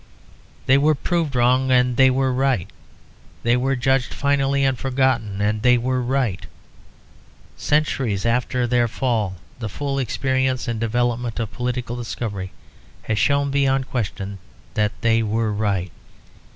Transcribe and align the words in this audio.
They 0.65 0.79
were 0.79 0.95
proved 0.95 1.35
wrong, 1.35 1.69
and 1.69 1.95
they 1.95 2.09
were 2.09 2.33
right. 2.33 2.67
They 3.43 3.55
were 3.55 3.75
judged 3.75 4.15
finally 4.15 4.65
and 4.65 4.75
forgotten, 4.75 5.39
and 5.41 5.61
they 5.61 5.77
were 5.77 6.01
right. 6.01 6.43
Centuries 7.55 8.25
after 8.25 8.65
their 8.65 8.87
fall 8.87 9.35
the 9.59 9.69
full 9.69 9.99
experience 9.99 10.67
and 10.67 10.79
development 10.79 11.39
of 11.39 11.51
political 11.53 11.95
discovery 11.95 12.51
has 13.03 13.19
shown 13.19 13.51
beyond 13.51 13.91
question 13.91 14.39
that 14.73 14.91
they 15.01 15.21
were 15.21 15.53
right. 15.53 15.91